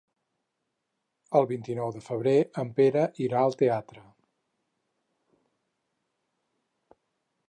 El 1.39 1.47
vint-i-nou 1.51 1.91
de 1.97 2.01
febrer 2.05 2.33
en 2.63 2.71
Pere 2.79 3.03
irà 3.25 3.43
al 3.51 3.55
teatre. 3.59 4.05